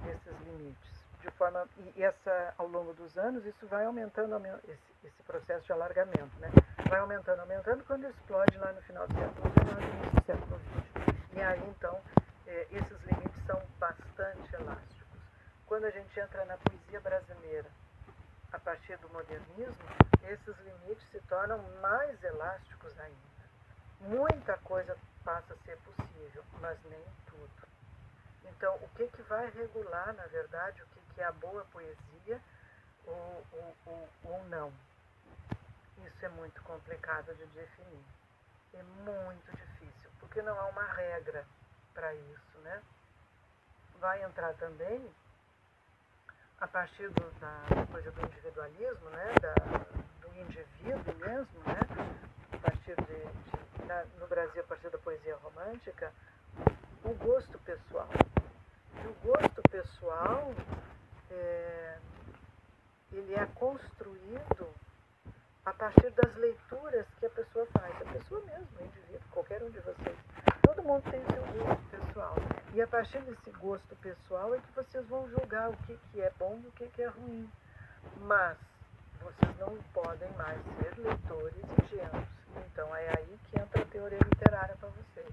desses 0.04 0.40
limites. 0.46 1.04
De 1.20 1.30
forma, 1.32 1.66
e 1.96 2.02
essa, 2.02 2.54
ao 2.58 2.68
longo 2.68 2.92
dos 2.92 3.16
anos, 3.16 3.46
isso 3.46 3.66
vai 3.66 3.86
aumentando 3.86 4.36
esse, 4.68 4.92
esse 5.04 5.22
processo 5.22 5.64
de 5.64 5.72
alargamento. 5.72 6.38
Né? 6.38 6.50
Vai 6.94 7.00
aumentando, 7.00 7.40
aumentando, 7.40 7.84
quando 7.86 8.06
explode 8.06 8.56
lá 8.56 8.72
no 8.72 8.80
final 8.82 9.08
do 9.08 9.14
século 9.14 9.50
XIX 9.50 9.82
início 9.82 10.10
do 10.12 10.26
século 10.26 10.60
XX. 10.60 11.36
E 11.36 11.40
aí, 11.42 11.68
então, 11.68 12.00
é, 12.46 12.68
esses 12.70 13.02
limites 13.02 13.46
são 13.46 13.60
bastante 13.80 14.54
elásticos. 14.54 15.20
Quando 15.66 15.86
a 15.86 15.90
gente 15.90 16.20
entra 16.20 16.44
na 16.44 16.56
poesia 16.56 17.00
brasileira, 17.00 17.68
a 18.52 18.60
partir 18.60 18.96
do 18.98 19.08
modernismo, 19.08 19.74
esses 20.22 20.56
limites 20.60 21.04
se 21.10 21.20
tornam 21.22 21.58
mais 21.82 22.22
elásticos 22.22 22.96
ainda. 23.00 23.34
Muita 23.98 24.56
coisa 24.58 24.96
passa 25.24 25.52
a 25.52 25.56
ser 25.64 25.76
possível, 25.78 26.44
mas 26.60 26.78
nem 26.84 27.04
tudo. 27.26 27.68
Então, 28.44 28.72
o 28.76 28.88
que, 28.90 29.08
que 29.08 29.22
vai 29.22 29.50
regular, 29.50 30.14
na 30.14 30.26
verdade, 30.28 30.80
o 30.80 30.86
que, 30.86 31.14
que 31.14 31.20
é 31.20 31.24
a 31.24 31.32
boa 31.32 31.64
poesia 31.72 32.40
ou, 33.04 33.44
ou, 33.52 33.76
ou, 33.86 34.08
ou 34.26 34.44
não? 34.44 34.72
Isso 36.06 36.24
é 36.24 36.28
muito 36.28 36.62
complicado 36.62 37.34
de 37.34 37.46
definir. 37.46 38.04
É 38.74 38.82
muito 38.82 39.50
difícil, 39.56 40.10
porque 40.20 40.42
não 40.42 40.58
há 40.58 40.66
uma 40.66 40.84
regra 40.84 41.46
para 41.94 42.14
isso, 42.14 42.58
né? 42.62 42.82
Vai 43.98 44.22
entrar 44.22 44.52
também 44.54 45.10
a 46.60 46.68
partir 46.68 47.08
do, 47.10 47.30
da 47.40 47.86
coisa 47.90 48.10
do 48.10 48.26
individualismo, 48.26 49.08
né? 49.10 49.34
Da, 49.40 49.54
do 50.20 50.34
indivíduo 50.36 51.14
mesmo, 51.16 51.60
né? 51.64 51.80
A 52.52 52.58
partir 52.58 52.96
de, 52.96 53.84
de 53.84 54.18
no 54.18 54.26
Brasil, 54.26 54.60
a 54.60 54.66
partir 54.66 54.90
da 54.90 54.98
poesia 54.98 55.36
romântica, 55.36 56.12
o 57.04 57.14
gosto 57.14 57.58
pessoal. 57.60 58.08
E 59.02 59.06
o 59.06 59.14
gosto 59.22 59.62
pessoal 59.70 60.52
é, 61.30 61.98
ele 63.12 63.34
é 63.34 63.46
construído 63.54 64.83
a 65.64 65.72
partir 65.72 66.10
das 66.10 66.34
leituras 66.36 67.06
que 67.18 67.26
a 67.26 67.30
pessoa 67.30 67.66
faz. 67.66 67.94
A 68.02 68.12
pessoa 68.12 68.40
mesmo, 68.42 68.68
o 68.78 68.84
indivíduo, 68.84 69.28
qualquer 69.30 69.62
um 69.62 69.70
de 69.70 69.80
vocês. 69.80 70.16
Todo 70.62 70.82
mundo 70.82 71.02
tem 71.10 71.24
seu 71.24 71.42
gosto 71.64 71.84
pessoal. 71.90 72.36
E 72.74 72.82
a 72.82 72.86
partir 72.86 73.20
desse 73.22 73.50
gosto 73.52 73.96
pessoal 73.96 74.54
é 74.54 74.58
que 74.58 74.72
vocês 74.72 75.06
vão 75.06 75.28
julgar 75.30 75.70
o 75.70 75.76
que, 75.78 75.98
que 76.10 76.20
é 76.20 76.30
bom 76.38 76.60
e 76.62 76.66
o 76.66 76.72
que, 76.72 76.86
que 76.88 77.02
é 77.02 77.08
ruim. 77.08 77.50
Mas 78.18 78.58
vocês 79.20 79.58
não 79.58 79.76
podem 79.94 80.30
mais 80.32 80.60
ser 80.78 80.98
leitores 80.98 81.64
ingênuos. 81.82 82.28
Então 82.66 82.94
é 82.94 83.08
aí 83.16 83.38
que 83.44 83.58
entra 83.58 83.82
a 83.82 83.86
teoria 83.86 84.18
literária 84.18 84.76
para 84.76 84.88
vocês. 84.90 85.32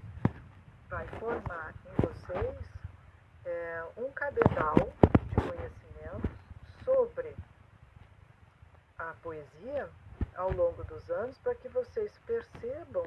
Vai 0.88 1.06
formar 1.18 1.74
em 1.86 2.06
vocês 2.06 2.58
é, 3.44 3.84
um 3.98 4.10
cabedal 4.12 4.76
de 5.28 5.34
conhecimentos 5.34 6.30
sobre 6.84 7.36
a 8.98 9.14
poesia 9.22 9.90
ao 10.36 10.50
longo 10.52 10.82
dos 10.84 11.10
anos 11.10 11.36
para 11.38 11.54
que 11.54 11.68
vocês 11.68 12.12
percebam 12.26 13.06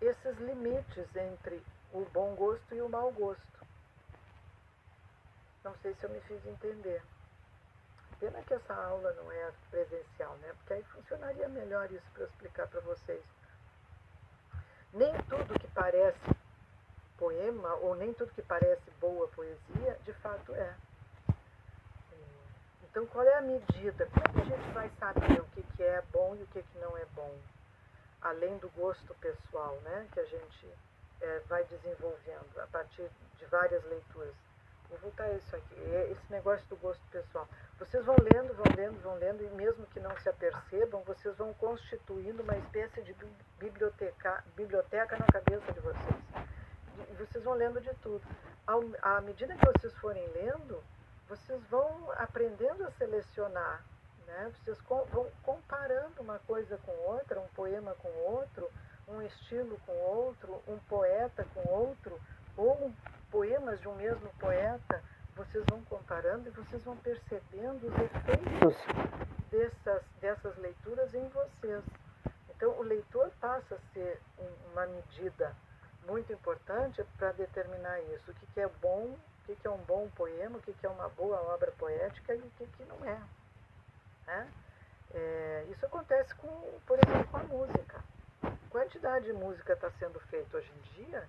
esses 0.00 0.38
limites 0.38 1.14
entre 1.16 1.62
o 1.92 2.04
bom 2.06 2.34
gosto 2.34 2.74
e 2.74 2.80
o 2.80 2.88
mau 2.88 3.10
gosto. 3.12 3.66
Não 5.62 5.74
sei 5.76 5.94
se 5.94 6.04
eu 6.04 6.10
me 6.10 6.20
fiz 6.20 6.44
entender. 6.46 7.02
Pena 8.18 8.42
que 8.42 8.54
essa 8.54 8.74
aula 8.74 9.12
não 9.14 9.30
é 9.32 9.52
presencial, 9.70 10.36
né? 10.38 10.52
Porque 10.58 10.74
aí 10.74 10.82
funcionaria 10.84 11.48
melhor. 11.48 11.90
isso 11.90 12.10
para 12.12 12.24
explicar 12.24 12.66
para 12.68 12.80
vocês. 12.80 13.22
Nem 14.92 15.12
tudo 15.22 15.58
que 15.58 15.68
parece 15.68 16.18
poema, 17.16 17.74
ou 17.76 17.94
nem 17.94 18.12
tudo 18.14 18.32
que 18.32 18.42
parece 18.42 18.90
boa 19.00 19.28
poesia, 19.28 19.98
de 20.04 20.12
fato 20.14 20.54
é. 20.54 20.74
Então, 22.90 23.06
qual 23.06 23.24
é 23.24 23.34
a 23.36 23.40
medida? 23.40 24.06
Como 24.06 24.26
é 24.26 24.32
que 24.32 24.40
a 24.40 24.56
gente 24.56 24.70
vai 24.72 24.90
saber 24.98 25.40
o 25.40 25.44
que, 25.54 25.62
que 25.62 25.82
é 25.82 26.02
bom 26.12 26.34
e 26.34 26.42
o 26.42 26.46
que, 26.48 26.60
que 26.60 26.78
não 26.78 26.96
é 26.98 27.04
bom? 27.14 27.32
Além 28.20 28.58
do 28.58 28.68
gosto 28.70 29.14
pessoal, 29.14 29.78
né? 29.84 30.08
Que 30.12 30.18
a 30.18 30.24
gente 30.24 30.68
é, 31.20 31.38
vai 31.48 31.62
desenvolvendo 31.64 32.60
a 32.60 32.66
partir 32.66 33.08
de 33.38 33.44
várias 33.46 33.84
leituras. 33.84 34.34
Vou 34.88 34.98
voltar 34.98 35.24
a 35.24 35.32
isso 35.34 35.54
aqui, 35.54 35.76
é 35.94 36.10
esse 36.10 36.32
negócio 36.32 36.66
do 36.66 36.76
gosto 36.76 37.00
pessoal. 37.12 37.48
Vocês 37.78 38.04
vão 38.04 38.16
lendo, 38.18 38.52
vão 38.54 38.66
lendo, 38.76 39.00
vão 39.00 39.14
lendo, 39.14 39.44
e 39.44 39.48
mesmo 39.50 39.86
que 39.86 40.00
não 40.00 40.16
se 40.18 40.28
apercebam, 40.28 41.00
vocês 41.04 41.36
vão 41.36 41.54
constituindo 41.54 42.42
uma 42.42 42.56
espécie 42.56 43.00
de 43.02 43.14
biblioteca, 43.56 44.42
biblioteca 44.56 45.16
na 45.16 45.26
cabeça 45.26 45.72
de 45.72 45.78
vocês. 45.78 46.16
E 47.08 47.14
vocês 47.14 47.44
vão 47.44 47.54
lendo 47.54 47.80
de 47.80 47.94
tudo. 48.02 48.20
À 49.00 49.20
medida 49.20 49.54
que 49.54 49.64
vocês 49.64 49.96
forem 49.98 50.26
lendo, 50.32 50.82
vocês 51.30 51.62
vão 51.70 52.10
aprendendo 52.16 52.84
a 52.84 52.90
selecionar, 52.90 53.84
né? 54.26 54.52
vocês 54.58 54.76
vão 55.12 55.30
comparando 55.44 56.20
uma 56.20 56.40
coisa 56.40 56.76
com 56.78 56.90
outra, 56.90 57.40
um 57.40 57.46
poema 57.54 57.94
com 57.94 58.08
outro, 58.08 58.68
um 59.06 59.22
estilo 59.22 59.78
com 59.86 59.92
outro, 59.92 60.60
um 60.66 60.76
poeta 60.80 61.46
com 61.54 61.72
outro, 61.72 62.20
ou 62.56 62.92
poemas 63.30 63.80
de 63.80 63.86
um 63.86 63.94
mesmo 63.94 64.28
poeta, 64.40 65.00
vocês 65.36 65.64
vão 65.70 65.80
comparando 65.84 66.48
e 66.48 66.50
vocês 66.50 66.82
vão 66.82 66.96
percebendo 66.96 67.86
os 67.86 67.94
efeitos 67.94 68.76
dessas, 69.52 70.02
dessas 70.20 70.56
leituras 70.58 71.14
em 71.14 71.28
vocês. 71.28 71.84
Então, 72.48 72.72
o 72.72 72.82
leitor 72.82 73.30
passa 73.40 73.76
a 73.76 73.92
ser 73.94 74.20
uma 74.72 74.84
medida 74.86 75.54
muito 76.06 76.32
importante 76.32 77.02
para 77.16 77.30
determinar 77.32 78.00
isso. 78.14 78.32
O 78.32 78.34
que, 78.34 78.46
que 78.46 78.60
é 78.60 78.68
bom 78.82 79.16
que, 79.40 79.56
que 79.56 79.66
é 79.66 79.70
um 79.70 79.78
bom 79.78 80.08
poema, 80.10 80.58
o 80.58 80.60
que, 80.60 80.74
é 80.84 80.88
uma 80.88 81.08
boa 81.10 81.40
obra 81.54 81.70
poética 81.72 82.34
e 82.34 82.38
o 82.38 82.50
que, 82.56 82.66
que 82.66 82.84
não 82.84 83.04
é. 83.04 83.20
Né? 84.26 84.50
é. 85.14 85.66
Isso 85.70 85.84
acontece, 85.86 86.34
com, 86.36 86.78
por 86.86 86.98
exemplo, 86.98 87.26
com 87.30 87.36
a 87.36 87.44
música. 87.44 88.04
Quantidade 88.70 89.26
de 89.26 89.32
música 89.32 89.72
está 89.72 89.90
sendo 89.92 90.20
feita 90.20 90.56
hoje 90.56 90.70
em 90.70 91.04
dia 91.04 91.28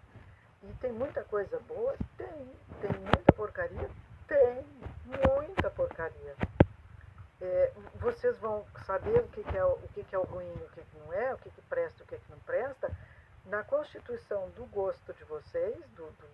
e 0.63 0.73
tem 0.75 0.91
muita 0.91 1.23
coisa 1.23 1.59
boa? 1.61 1.95
Tem. 2.17 2.27
Tem 2.81 2.99
muita 2.99 3.33
porcaria? 3.33 3.89
Tem. 4.27 4.65
Muita 5.05 5.69
porcaria. 5.71 6.35
É, 7.41 7.73
vocês 7.95 8.37
vão 8.37 8.63
saber 8.85 9.19
o 9.19 9.27
que, 9.29 9.43
que, 9.43 9.57
é, 9.57 9.65
o 9.65 9.77
que, 9.93 10.03
que 10.03 10.15
é 10.15 10.19
o 10.19 10.23
ruim 10.23 10.51
o 10.53 10.69
que, 10.69 10.81
que 10.81 10.97
não 10.99 11.11
é, 11.11 11.33
o 11.33 11.37
que, 11.39 11.49
que 11.49 11.61
presta 11.63 12.03
o 12.03 12.05
que, 12.05 12.15
que 12.15 12.31
não 12.31 12.37
presta, 12.39 12.95
na 13.45 13.63
constituição 13.63 14.47
do 14.51 14.65
gosto 14.67 15.11
de 15.13 15.23
vocês, 15.23 15.75
do, 15.95 16.05
do 16.05 16.27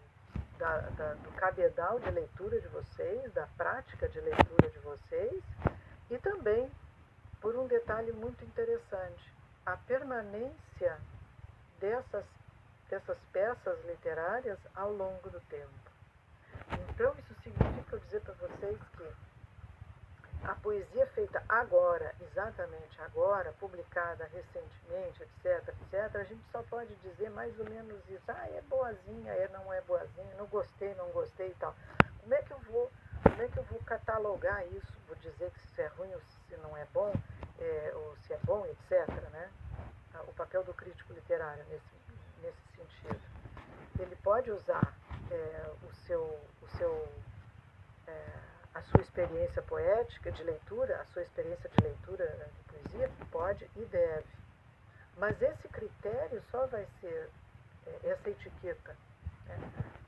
da, 0.57 0.81
da, 0.81 1.13
do 1.15 1.31
cabedal 1.33 1.99
de 1.99 2.09
leitura 2.11 2.59
de 2.59 2.67
vocês, 2.67 3.31
da 3.33 3.47
prática 3.57 4.07
de 4.09 4.19
leitura 4.19 4.69
de 4.69 4.79
vocês 4.79 5.43
e 6.09 6.17
também 6.17 6.69
por 7.41 7.55
um 7.55 7.67
detalhe 7.67 8.11
muito 8.11 8.43
interessante, 8.43 9.33
a 9.65 9.77
permanência 9.77 10.99
dessas, 11.79 12.25
dessas 12.89 13.17
peças 13.31 13.85
literárias 13.85 14.59
ao 14.75 14.91
longo 14.91 15.29
do 15.29 15.39
tempo. 15.41 15.87
Então, 16.89 17.13
isso 17.19 17.33
significa 17.43 17.95
eu 17.95 17.99
dizer 17.99 18.21
para 18.21 18.33
vocês 18.33 18.79
que 18.97 19.03
a 20.43 20.55
poesia 20.55 21.05
feita 21.07 21.43
agora, 21.49 22.13
exatamente 22.21 23.01
agora, 23.01 23.51
publicada 23.53 24.25
recentemente, 24.25 25.23
etc, 25.23 25.67
etc, 25.81 26.15
a 26.15 26.23
gente 26.23 26.43
só 26.51 26.63
pode 26.63 26.95
dizer 26.97 27.29
mais 27.31 27.57
ou 27.59 27.65
menos 27.65 28.07
isso. 28.09 28.23
Ah, 28.27 28.49
é 28.49 28.61
boazinha, 28.61 29.31
é 29.33 29.47
não 29.49 29.71
é 29.73 29.81
boazinha, 29.81 30.35
não 30.37 30.45
gostei, 30.47 30.93
não 30.95 31.09
gostei 31.11 31.49
e 31.49 31.55
tal. 31.55 31.75
Como 32.21 32.33
é 32.33 32.41
que 32.41 32.51
eu 32.51 32.59
vou, 32.59 32.91
como 33.23 33.41
é 33.41 33.47
que 33.47 33.57
eu 33.57 33.63
vou 33.63 33.79
catalogar 33.81 34.65
isso? 34.67 34.93
Vou 35.07 35.15
dizer 35.17 35.51
que 35.51 35.61
se 35.75 35.81
é 35.81 35.87
ruim 35.87 36.13
ou 36.13 36.21
se 36.21 36.57
não 36.57 36.77
é 36.77 36.85
bom, 36.93 37.13
é, 37.59 37.91
ou 37.95 38.15
se 38.17 38.33
é 38.33 38.37
bom, 38.45 38.65
etc, 38.65 39.07
né? 39.31 39.51
Ah, 40.13 40.23
o 40.27 40.33
papel 40.33 40.63
do 40.63 40.73
crítico 40.73 41.13
literário 41.13 41.63
nesse, 41.65 41.95
nesse 42.41 42.61
sentido. 42.75 43.21
Ele 43.99 44.15
pode 44.17 44.51
usar 44.51 44.93
é, 45.31 45.71
o 45.83 45.91
seu, 46.05 46.21
o 46.61 46.67
seu 46.77 47.06
experiência 49.17 49.61
poética 49.63 50.31
de 50.31 50.43
leitura, 50.43 51.01
a 51.01 51.05
sua 51.05 51.23
experiência 51.23 51.69
de 51.69 51.83
leitura 51.83 52.25
de 52.27 52.73
poesia, 52.73 53.11
pode 53.31 53.69
e 53.75 53.85
deve. 53.85 54.27
Mas 55.17 55.41
esse 55.41 55.67
critério 55.69 56.43
só 56.51 56.67
vai 56.67 56.85
ser, 57.01 57.29
é, 57.87 58.09
essa 58.09 58.29
etiqueta 58.29 58.95
né, 59.47 59.57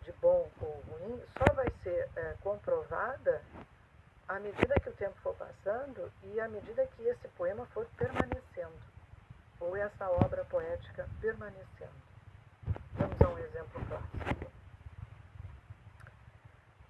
de 0.03 0.11
bom 0.13 0.47
ou 0.61 0.83
ruim, 0.87 1.23
só 1.37 1.53
vai 1.55 1.67
ser 1.81 2.07
é, 2.15 2.35
comprovada 2.41 3.41
à 4.27 4.39
medida 4.39 4.79
que 4.79 4.89
o 4.89 4.93
tempo 4.93 5.15
for 5.23 5.33
passando 5.33 6.11
e 6.23 6.39
à 6.39 6.47
medida 6.47 6.85
que 6.85 7.01
esse 7.07 7.27
poema 7.29 7.65
for 7.67 7.87
permanecendo, 7.97 8.79
ou 9.59 9.75
essa 9.75 10.07
obra 10.07 10.45
poética 10.45 11.09
permanecendo. 11.19 12.09
Vamos 12.93 13.19
a 13.21 13.29
um 13.29 13.39
exemplo 13.39 13.81
clássico. 13.87 14.51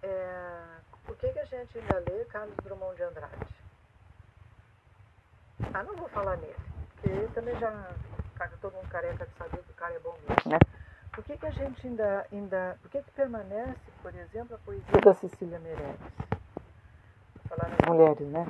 É, 0.01 0.79
por 1.05 1.15
que, 1.17 1.31
que 1.31 1.39
a 1.39 1.45
gente 1.45 1.77
ainda 1.77 1.99
lê 1.99 2.25
Carlos 2.25 2.55
Drummond 2.63 2.95
de 2.95 3.03
Andrade? 3.03 3.59
Ah, 5.73 5.83
não 5.83 5.95
vou 5.95 6.09
falar 6.09 6.37
nele, 6.37 6.55
porque 6.95 7.27
também 7.33 7.57
já 7.59 7.71
tá 8.37 8.49
todo 8.61 8.73
mundo 8.73 8.87
careca 8.87 9.25
de 9.25 9.33
saber 9.33 9.61
que 9.63 9.71
o 9.71 9.75
cara 9.75 9.93
é 9.93 9.99
bom 9.99 10.17
mesmo, 10.27 10.51
né? 10.51 10.59
Por 11.11 11.23
que, 11.23 11.37
que 11.37 11.45
a 11.45 11.51
gente 11.51 11.85
ainda, 11.85 12.25
ainda. 12.31 12.77
Por 12.81 12.91
que, 12.91 13.01
que 13.01 13.11
permanece, 13.11 13.91
por 14.01 14.13
exemplo, 14.15 14.55
a 14.55 14.59
poesia 14.59 15.01
da 15.03 15.13
Cecília 15.13 15.59
Meirelles? 15.59 15.99
Falar 17.49 17.69
mulheres, 17.87 18.27
né? 18.27 18.45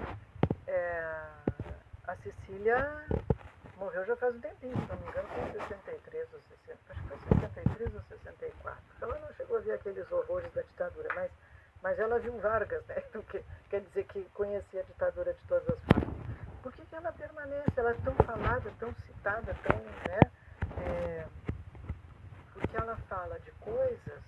É, 0.68 1.26
a 2.06 2.16
Cecília 2.18 3.06
morreu 3.78 4.06
já 4.06 4.16
faz 4.18 4.36
um 4.36 4.42
tempinho, 4.42 4.76
se 4.76 4.90
não 4.90 4.98
me 4.98 5.08
engano, 5.08 5.28
foi 5.30 5.44
em 5.44 5.52
63 5.52 6.34
ou 6.34 6.40
60. 6.42 6.80
Acho 6.90 7.02
que 7.02 7.08
foi 7.08 7.40
63 7.40 7.96
ou 7.96 8.02
64. 8.02 8.84
Ela 9.02 9.20
não 9.20 9.34
chegou 9.34 9.58
a 9.58 9.62
ver 9.62 9.72
aqueles 9.72 10.12
horrores 10.12 10.54
da 10.54 10.62
ditadura, 10.62 11.10
mas 11.16 11.32
mas 11.82 11.98
ela 11.98 12.20
viu 12.20 12.38
Vargas, 12.40 12.86
né? 12.88 12.96
Que, 13.30 13.44
quer 13.70 13.82
dizer 13.82 14.06
que 14.06 14.24
conhecia 14.34 14.82
a 14.82 14.84
ditadura 14.84 15.34
de 15.34 15.44
todas 15.46 15.68
as 15.70 15.80
formas. 15.84 16.10
Por 16.62 16.74
que, 16.74 16.86
que 16.86 16.96
ela 16.96 17.12
permanece? 17.12 17.72
Ela 17.78 17.92
é 17.92 18.02
tão 18.04 18.16
falada, 18.16 18.72
tão 18.80 18.94
citada, 19.06 19.56
tão. 19.64 19.78
Né? 19.78 20.20
É, 20.84 21.28
porque 22.54 22.76
ela 22.76 22.96
fala 23.08 23.40
de 23.40 23.52
coisas 23.54 24.24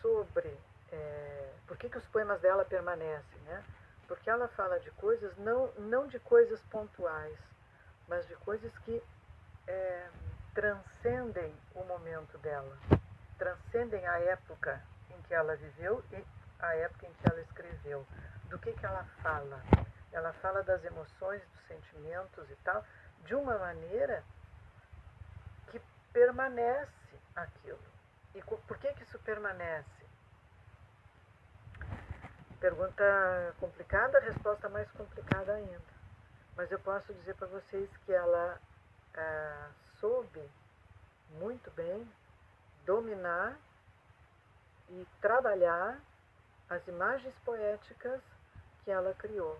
sobre. 0.00 0.58
É, 0.90 1.52
por 1.66 1.76
que, 1.76 1.88
que 1.88 1.98
os 1.98 2.06
poemas 2.06 2.40
dela 2.40 2.64
permanecem? 2.64 3.40
Né? 3.44 3.64
Porque 4.08 4.30
ela 4.30 4.48
fala 4.48 4.78
de 4.80 4.90
coisas, 4.92 5.36
não, 5.36 5.70
não 5.78 6.06
de 6.06 6.18
coisas 6.18 6.60
pontuais, 6.70 7.38
mas 8.08 8.26
de 8.26 8.36
coisas 8.36 8.76
que 8.78 9.02
é, 9.66 10.08
transcendem 10.54 11.54
o 11.74 11.84
momento 11.84 12.38
dela, 12.38 12.76
transcendem 13.36 14.06
a 14.06 14.18
época 14.20 14.80
que 15.26 15.34
ela 15.34 15.56
viveu 15.56 16.02
e 16.12 16.24
a 16.58 16.74
época 16.76 17.06
em 17.06 17.12
que 17.12 17.28
ela 17.28 17.40
escreveu. 17.40 18.06
Do 18.48 18.58
que, 18.58 18.72
que 18.72 18.86
ela 18.86 19.04
fala? 19.22 19.62
Ela 20.12 20.32
fala 20.34 20.62
das 20.62 20.84
emoções, 20.84 21.42
dos 21.48 21.66
sentimentos 21.66 22.50
e 22.50 22.56
tal, 22.56 22.84
de 23.24 23.34
uma 23.34 23.58
maneira 23.58 24.22
que 25.70 25.80
permanece 26.12 27.18
aquilo. 27.34 27.78
E 28.34 28.42
por 28.42 28.78
que, 28.78 28.92
que 28.94 29.02
isso 29.02 29.18
permanece? 29.20 30.06
Pergunta 32.60 33.54
complicada, 33.60 34.20
resposta 34.20 34.68
mais 34.68 34.90
complicada 34.92 35.54
ainda. 35.54 35.96
Mas 36.56 36.70
eu 36.70 36.78
posso 36.78 37.12
dizer 37.12 37.34
para 37.34 37.48
vocês 37.48 37.90
que 37.98 38.12
ela 38.12 38.58
ah, 39.14 39.70
soube 40.00 40.50
muito 41.30 41.70
bem 41.72 42.10
dominar 42.84 43.56
e 44.90 45.06
trabalhar 45.20 46.00
as 46.68 46.86
imagens 46.86 47.34
poéticas 47.44 48.20
que 48.84 48.90
ela 48.90 49.14
criou. 49.14 49.58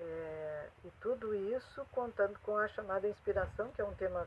É, 0.00 0.68
e 0.84 0.90
tudo 1.00 1.34
isso 1.34 1.84
contando 1.92 2.38
com 2.40 2.56
a 2.56 2.68
chamada 2.68 3.08
inspiração, 3.08 3.70
que 3.72 3.80
é 3.80 3.84
um 3.84 3.94
tema 3.94 4.26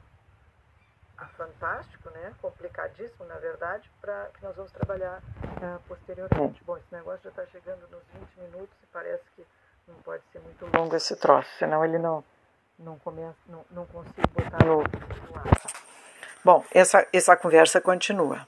fantástico, 1.38 2.10
né? 2.10 2.34
complicadíssimo, 2.42 3.26
na 3.26 3.36
verdade, 3.36 3.90
para 4.02 4.28
que 4.34 4.44
nós 4.44 4.56
vamos 4.56 4.72
trabalhar 4.72 5.20
uh, 5.20 5.80
posteriormente. 5.88 6.64
Bom, 6.64 6.78
esse 6.78 6.92
negócio 6.92 7.22
já 7.24 7.30
está 7.30 7.46
chegando 7.48 7.88
nos 7.90 8.04
20 8.14 8.52
minutos 8.52 8.76
e 8.84 8.88
parece 8.88 9.24
que 9.36 9.46
não 9.88 9.96
pode 10.02 10.24
ser 10.32 10.40
muito 10.40 10.66
longo 10.76 10.96
esse 10.96 11.16
troço, 11.16 11.50
senão 11.58 11.84
ele 11.86 12.00
não, 12.00 12.24
não 12.80 12.98
começa, 13.00 13.38
não, 13.48 13.66
não 13.72 13.86
consigo 13.86 14.28
botar 14.30 14.66
no, 14.66 14.78
no 14.78 15.38
ar. 15.38 15.44
Bom, 16.44 16.66
essa, 16.72 17.08
essa 17.14 17.38
conversa 17.38 17.80
continua. 17.80 18.48